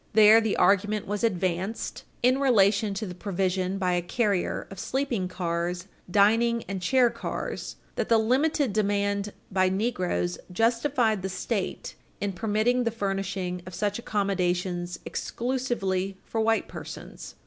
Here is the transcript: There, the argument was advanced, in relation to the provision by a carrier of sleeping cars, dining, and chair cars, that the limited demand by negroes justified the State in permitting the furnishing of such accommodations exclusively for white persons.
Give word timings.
There, 0.13 0.41
the 0.41 0.57
argument 0.57 1.05
was 1.05 1.23
advanced, 1.23 2.05
in 2.23 2.39
relation 2.39 2.95
to 2.95 3.05
the 3.05 3.13
provision 3.13 3.77
by 3.77 3.91
a 3.93 4.01
carrier 4.01 4.65
of 4.71 4.79
sleeping 4.79 5.27
cars, 5.27 5.85
dining, 6.09 6.63
and 6.63 6.81
chair 6.81 7.11
cars, 7.11 7.75
that 7.97 8.09
the 8.09 8.17
limited 8.17 8.73
demand 8.73 9.31
by 9.51 9.69
negroes 9.69 10.39
justified 10.51 11.21
the 11.21 11.29
State 11.29 11.93
in 12.19 12.33
permitting 12.33 12.83
the 12.83 12.89
furnishing 12.89 13.61
of 13.67 13.75
such 13.75 13.99
accommodations 13.99 14.97
exclusively 15.05 16.17
for 16.25 16.41
white 16.41 16.67
persons. 16.67 17.35